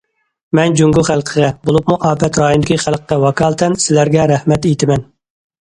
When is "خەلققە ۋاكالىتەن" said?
2.87-3.79